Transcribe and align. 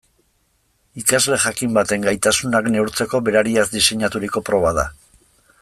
Ikasle 1.01 1.37
jakin 1.43 1.75
baten 1.75 2.07
gaitasunak 2.09 2.71
neurtzeko 2.77 3.23
berariaz 3.29 3.69
diseinaturiko 3.77 4.47
proba 4.49 4.77
da. 4.83 4.91